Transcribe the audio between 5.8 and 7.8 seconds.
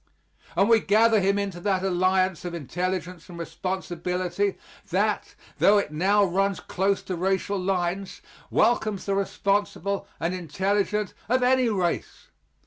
now runs close to racial